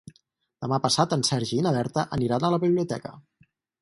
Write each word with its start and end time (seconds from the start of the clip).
Demà 0.65 0.77
passat 0.85 1.13
en 1.17 1.25
Sergi 1.29 1.59
i 1.59 1.65
na 1.67 1.73
Berta 1.75 2.07
aniran 2.19 2.49
a 2.49 2.51
la 2.55 2.61
biblioteca. 2.65 3.13